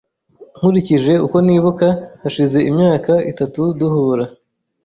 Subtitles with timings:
[0.57, 1.87] Nkurikije uko nibuka,
[2.21, 4.25] hashize imyaka itatu duhura.